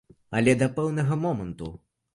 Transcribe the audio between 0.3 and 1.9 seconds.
Але да пэўнага моманту.